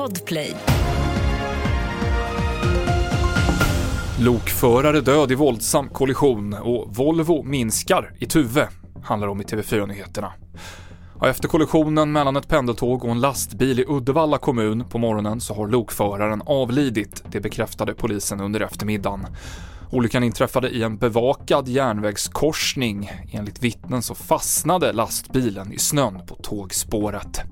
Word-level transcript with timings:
Podplay. 0.00 0.56
Lokförare 4.20 5.00
död 5.00 5.32
i 5.32 5.34
våldsam 5.34 5.88
kollision 5.88 6.54
och 6.54 6.96
Volvo 6.96 7.42
minskar 7.42 8.12
i 8.18 8.26
Tuve, 8.26 8.68
handlar 9.02 9.28
om 9.28 9.40
i 9.40 9.44
TV4-nyheterna. 9.44 10.32
Efter 11.22 11.48
kollisionen 11.48 12.12
mellan 12.12 12.36
ett 12.36 12.48
pendeltåg 12.48 13.04
och 13.04 13.10
en 13.10 13.20
lastbil 13.20 13.80
i 13.80 13.84
Uddevalla 13.88 14.38
kommun 14.38 14.84
på 14.84 14.98
morgonen 14.98 15.40
så 15.40 15.54
har 15.54 15.68
lokföraren 15.68 16.42
avlidit, 16.46 17.24
det 17.30 17.40
bekräftade 17.40 17.94
polisen 17.94 18.40
under 18.40 18.60
eftermiddagen. 18.60 19.26
Olyckan 19.90 20.24
inträffade 20.24 20.68
i 20.68 20.82
en 20.82 20.96
bevakad 20.96 21.68
järnvägskorsning. 21.68 23.10
Enligt 23.32 23.62
vittnen 23.62 24.02
så 24.02 24.14
fastnade 24.14 24.92
lastbilen 24.92 25.72
i 25.72 25.78
snön 25.78 26.26
på 26.26 26.34
tågspåret. 26.34 27.42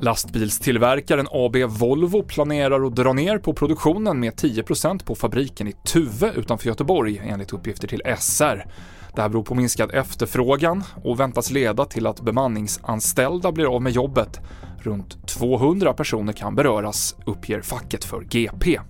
Lastbilstillverkaren 0.00 1.28
AB 1.30 1.56
Volvo 1.56 2.22
planerar 2.22 2.86
att 2.86 2.96
dra 2.96 3.12
ner 3.12 3.38
på 3.38 3.52
produktionen 3.52 4.20
med 4.20 4.32
10% 4.32 5.04
på 5.04 5.14
fabriken 5.14 5.68
i 5.68 5.72
Tuve 5.72 6.32
utanför 6.36 6.68
Göteborg 6.68 7.22
enligt 7.24 7.52
uppgifter 7.52 7.88
till 7.88 8.02
SR. 8.18 8.66
Det 9.14 9.22
här 9.22 9.28
beror 9.28 9.42
på 9.42 9.54
minskad 9.54 9.90
efterfrågan 9.94 10.84
och 11.04 11.20
väntas 11.20 11.50
leda 11.50 11.84
till 11.84 12.06
att 12.06 12.20
bemanningsanställda 12.20 13.52
blir 13.52 13.74
av 13.74 13.82
med 13.82 13.92
jobbet. 13.92 14.40
Runt 14.78 15.28
200 15.28 15.92
personer 15.92 16.32
kan 16.32 16.54
beröras, 16.54 17.16
uppger 17.26 17.60
facket 17.60 18.04
för 18.04 18.20
GP. 18.20 18.80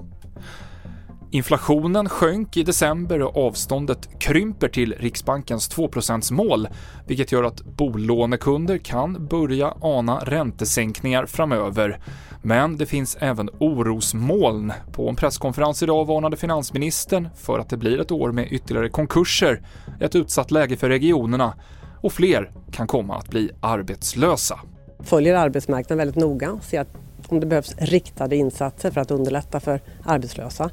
Inflationen 1.30 2.08
sjönk 2.08 2.56
i 2.56 2.62
december 2.62 3.22
och 3.22 3.46
avståndet 3.46 4.08
krymper 4.20 4.68
till 4.68 4.94
Riksbankens 4.98 5.70
2% 5.70 6.32
mål, 6.32 6.68
vilket 7.06 7.32
gör 7.32 7.44
att 7.44 7.64
bolånekunder 7.64 8.78
kan 8.78 9.26
börja 9.26 9.74
ana 9.80 10.18
räntesänkningar 10.18 11.26
framöver. 11.26 12.00
Men 12.42 12.76
det 12.76 12.86
finns 12.86 13.16
även 13.20 13.50
orosmoln. 13.60 14.72
På 14.92 15.08
en 15.08 15.16
presskonferens 15.16 15.82
idag 15.82 16.04
varnade 16.04 16.36
finansministern 16.36 17.28
för 17.36 17.58
att 17.58 17.68
det 17.68 17.76
blir 17.76 18.00
ett 18.00 18.10
år 18.10 18.32
med 18.32 18.52
ytterligare 18.52 18.88
konkurser, 18.88 19.62
ett 20.00 20.14
utsatt 20.14 20.50
läge 20.50 20.76
för 20.76 20.88
regionerna 20.88 21.54
och 22.00 22.12
fler 22.12 22.50
kan 22.72 22.86
komma 22.86 23.16
att 23.16 23.28
bli 23.28 23.50
arbetslösa. 23.60 24.60
Följer 25.00 25.34
arbetsmarknaden 25.34 25.98
väldigt 25.98 26.22
noga, 26.22 26.58
ser 26.62 26.80
att 26.80 27.07
om 27.28 27.40
det 27.40 27.46
behövs 27.46 27.74
riktade 27.78 28.36
insatser 28.36 28.90
för 28.90 29.00
att 29.00 29.10
underlätta 29.10 29.60
för 29.60 29.80
arbetslösa. 30.04 30.70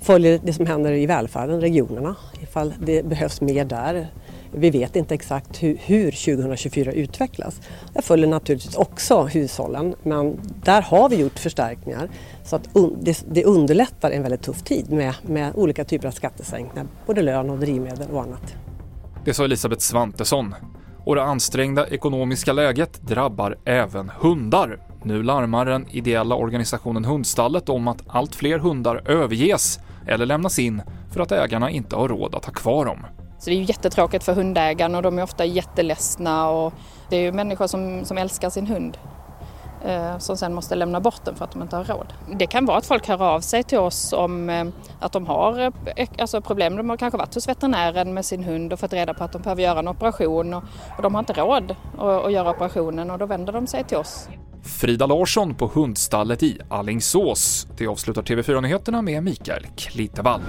Följer 0.00 0.40
det 0.44 0.52
som 0.52 0.66
händer 0.66 0.92
i 0.92 1.06
välfärden, 1.06 1.60
regionerna, 1.60 2.16
ifall 2.42 2.74
det 2.80 3.06
behövs 3.06 3.40
mer 3.40 3.64
där. 3.64 4.08
Vi 4.52 4.70
vet 4.70 4.96
inte 4.96 5.14
exakt 5.14 5.62
hur, 5.62 5.78
hur 5.80 6.10
2024 6.10 6.92
utvecklas. 6.92 7.60
Jag 7.94 8.04
följer 8.04 8.26
naturligtvis 8.26 8.76
också 8.76 9.22
hushållen 9.22 9.94
men 10.02 10.40
där 10.64 10.82
har 10.82 11.08
vi 11.08 11.16
gjort 11.16 11.38
förstärkningar 11.38 12.08
så 12.44 12.56
att 12.56 12.68
un, 12.72 12.96
det, 13.00 13.24
det, 13.30 13.44
underlättar 13.44 14.10
en 14.10 14.22
väldigt 14.22 14.42
tuff 14.42 14.62
tid 14.62 14.92
med, 14.92 15.14
med 15.22 15.52
olika 15.54 15.84
typer 15.84 16.08
av 16.08 16.12
skattesänkningar, 16.12 16.86
både 17.06 17.22
lön 17.22 17.50
och 17.50 17.58
drivmedel 17.58 18.10
och 18.10 18.22
annat. 18.22 18.54
Det 19.24 19.34
sa 19.34 19.44
Elisabeth 19.44 19.80
Svantesson. 19.80 20.54
Och 21.04 21.14
det 21.14 21.22
ansträngda 21.22 21.86
ekonomiska 21.86 22.52
läget 22.52 23.00
drabbar 23.02 23.58
även 23.64 24.10
hundar. 24.20 24.87
Nu 25.02 25.22
larmar 25.22 25.64
den 25.64 25.86
ideella 25.90 26.34
organisationen 26.34 27.04
Hundstallet 27.04 27.68
om 27.68 27.88
att 27.88 28.02
allt 28.06 28.34
fler 28.34 28.58
hundar 28.58 29.02
överges 29.10 29.80
eller 30.06 30.26
lämnas 30.26 30.58
in 30.58 30.82
för 31.12 31.20
att 31.20 31.32
ägarna 31.32 31.70
inte 31.70 31.96
har 31.96 32.08
råd 32.08 32.34
att 32.34 32.44
ha 32.44 32.52
kvar 32.52 32.84
dem. 32.84 33.06
Så 33.38 33.50
det 33.50 33.56
är 33.56 33.58
ju 33.58 33.64
jättetråkigt 33.64 34.24
för 34.24 34.34
hundägarna 34.34 34.98
och 34.98 35.02
de 35.02 35.18
är 35.18 35.22
ofta 35.22 35.44
jätteledsna 35.44 36.48
och 36.50 36.72
det 37.10 37.16
är 37.16 37.20
ju 37.20 37.32
människor 37.32 37.66
som, 37.66 38.04
som 38.04 38.18
älskar 38.18 38.50
sin 38.50 38.66
hund 38.66 38.98
eh, 39.84 40.18
som 40.18 40.36
sen 40.36 40.54
måste 40.54 40.74
lämna 40.74 41.00
bort 41.00 41.24
den 41.24 41.34
för 41.34 41.44
att 41.44 41.52
de 41.52 41.62
inte 41.62 41.76
har 41.76 41.84
råd. 41.84 42.12
Det 42.38 42.46
kan 42.46 42.66
vara 42.66 42.78
att 42.78 42.86
folk 42.86 43.08
hör 43.08 43.22
av 43.22 43.40
sig 43.40 43.62
till 43.62 43.78
oss 43.78 44.12
om 44.12 44.50
eh, 44.50 44.66
att 45.00 45.12
de 45.12 45.26
har 45.26 45.60
eh, 45.96 46.08
alltså 46.18 46.40
problem. 46.40 46.76
De 46.76 46.90
har 46.90 46.96
kanske 46.96 47.18
varit 47.18 47.34
hos 47.34 47.48
veterinären 47.48 48.14
med 48.14 48.24
sin 48.24 48.44
hund 48.44 48.72
och 48.72 48.80
fått 48.80 48.92
reda 48.92 49.14
på 49.14 49.24
att 49.24 49.32
de 49.32 49.42
behöver 49.42 49.62
göra 49.62 49.78
en 49.78 49.88
operation 49.88 50.54
och, 50.54 50.62
och 50.96 51.02
de 51.02 51.14
har 51.14 51.18
inte 51.18 51.32
råd 51.32 51.74
att, 51.98 52.24
att 52.24 52.32
göra 52.32 52.50
operationen 52.50 53.10
och 53.10 53.18
då 53.18 53.26
vänder 53.26 53.52
de 53.52 53.66
sig 53.66 53.84
till 53.84 53.96
oss. 53.96 54.28
Frida 54.64 55.06
Larsson 55.06 55.54
på 55.54 55.70
hundstallet 55.74 56.42
i 56.42 56.58
Allingsås. 56.68 57.66
Det 57.76 57.86
avslutar 57.86 58.22
TV4-nyheterna 58.22 59.02
med 59.02 59.22
Mikael 59.22 59.66
Klitevall. 59.76 60.42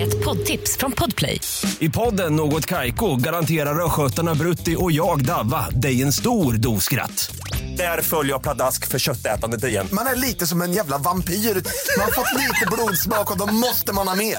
Ett 0.00 0.24
poddtips 0.24 0.76
från 0.76 0.92
Podplay. 0.92 1.40
I 1.78 1.88
podden 1.88 2.36
Något 2.36 2.66
Kaiko 2.66 3.16
garanterar 3.16 3.84
östgötarna 3.84 4.34
Brutti 4.34 4.76
och 4.78 4.92
jag, 4.92 5.24
Davva, 5.24 5.70
dig 5.70 6.02
en 6.02 6.12
stor 6.12 6.52
dos 6.52 6.84
skratt. 6.84 7.36
Där 7.76 8.02
följer 8.02 8.32
jag 8.32 8.42
pladask 8.42 8.86
för 8.86 8.98
köttätandet 8.98 9.64
igen. 9.64 9.86
Man 9.92 10.06
är 10.06 10.16
lite 10.16 10.46
som 10.46 10.62
en 10.62 10.72
jävla 10.72 10.98
vampyr. 10.98 11.34
Man 11.34 12.04
har 12.04 12.12
fått 12.12 12.34
lite 12.34 12.66
blodsmak 12.72 13.30
och 13.30 13.38
då 13.38 13.46
måste 13.46 13.92
man 13.92 14.08
ha 14.08 14.14
mer. 14.14 14.38